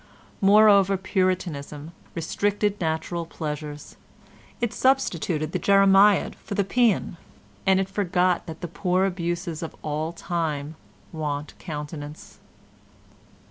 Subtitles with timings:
[0.41, 3.97] Moreover, Puritanism restricted natural pleasures;
[4.59, 7.17] it substituted the Jeremiad for the Pæan,
[7.67, 10.73] and it forgot that the poor abuses of all times
[11.11, 12.39] want countenance.